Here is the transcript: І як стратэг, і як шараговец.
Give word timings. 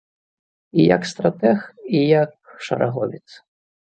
І 0.83 0.85
як 0.95 1.03
стратэг, 1.11 1.59
і 1.99 2.03
як 2.21 2.31
шараговец. 2.69 3.25